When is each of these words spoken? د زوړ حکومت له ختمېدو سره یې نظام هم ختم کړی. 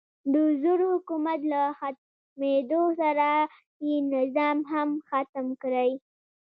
د 0.33 0.35
زوړ 0.61 0.79
حکومت 0.93 1.39
له 1.53 1.61
ختمېدو 1.79 2.83
سره 3.01 3.29
یې 3.85 3.95
نظام 4.13 4.57
هم 4.71 4.89
ختم 5.07 5.45
کړی. 5.61 5.91